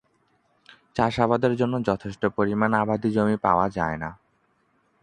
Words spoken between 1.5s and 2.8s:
জন্য যথেষ্ট পরিমাণ